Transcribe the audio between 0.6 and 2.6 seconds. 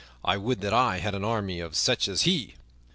that I had an army of such as he."